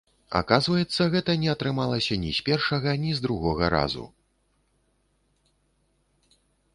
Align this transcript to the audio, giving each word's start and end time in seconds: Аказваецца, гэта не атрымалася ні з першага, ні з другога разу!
Аказваецца, 0.37 1.01
гэта 1.15 1.31
не 1.41 1.49
атрымалася 1.55 2.17
ні 2.23 2.31
з 2.37 2.45
першага, 2.47 2.95
ні 3.03 3.13
з 3.19 3.23
другога 3.25 3.69
разу! 3.73 4.07